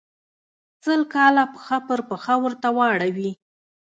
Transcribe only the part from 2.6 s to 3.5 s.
واړوي.